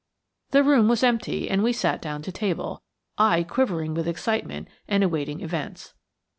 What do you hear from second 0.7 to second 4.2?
was empty and we sat down to table, I quivering with